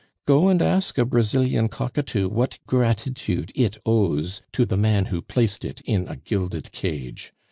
Go 0.25 0.47
and 0.47 0.63
ask 0.63 0.97
a 0.97 1.05
Brazilian 1.05 1.67
cockatoo 1.67 2.27
what 2.27 2.57
gratitude 2.65 3.51
it 3.53 3.77
owes 3.85 4.41
to 4.51 4.65
the 4.65 4.75
man 4.75 5.05
who 5.13 5.21
placed 5.21 5.63
it 5.63 5.81
in 5.81 6.07
a 6.09 6.15
gilded 6.15 6.71
cage. 6.71 7.33